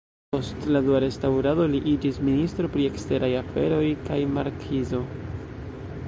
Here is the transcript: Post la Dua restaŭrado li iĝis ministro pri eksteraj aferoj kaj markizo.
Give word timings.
Post 0.35 0.63
la 0.75 0.79
Dua 0.85 1.01
restaŭrado 1.01 1.67
li 1.73 1.81
iĝis 1.91 2.17
ministro 2.29 2.71
pri 2.77 2.87
eksteraj 2.93 3.29
aferoj 3.41 3.83
kaj 4.09 4.17
markizo. 4.39 5.03